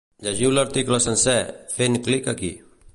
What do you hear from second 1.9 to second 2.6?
clic aquí.